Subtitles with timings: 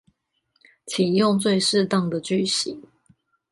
[0.87, 2.81] 請用最適當的句型